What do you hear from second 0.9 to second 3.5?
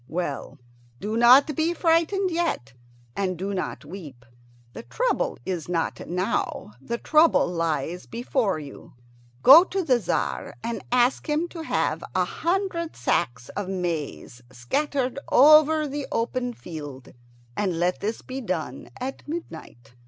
do not be frightened yet, and